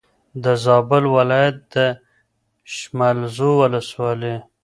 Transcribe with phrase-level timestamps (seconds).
[0.43, 1.75] د زابل ولایت د
[2.75, 4.35] شملزو ولسوالي